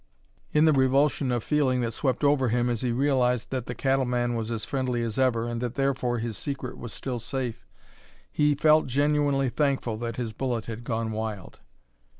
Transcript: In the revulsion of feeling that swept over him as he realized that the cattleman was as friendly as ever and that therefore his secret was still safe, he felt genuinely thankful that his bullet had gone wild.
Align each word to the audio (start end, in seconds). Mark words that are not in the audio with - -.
In 0.51 0.65
the 0.65 0.73
revulsion 0.73 1.31
of 1.31 1.43
feeling 1.43 1.81
that 1.81 1.91
swept 1.93 2.23
over 2.23 2.49
him 2.49 2.71
as 2.71 2.81
he 2.81 2.91
realized 2.91 3.51
that 3.51 3.67
the 3.67 3.75
cattleman 3.75 4.33
was 4.33 4.49
as 4.49 4.65
friendly 4.65 5.03
as 5.03 5.19
ever 5.19 5.47
and 5.47 5.61
that 5.61 5.75
therefore 5.75 6.17
his 6.17 6.39
secret 6.39 6.75
was 6.79 6.91
still 6.91 7.19
safe, 7.19 7.67
he 8.31 8.55
felt 8.55 8.87
genuinely 8.87 9.49
thankful 9.49 9.97
that 9.97 10.15
his 10.17 10.33
bullet 10.33 10.65
had 10.65 10.83
gone 10.83 11.11
wild. 11.11 11.59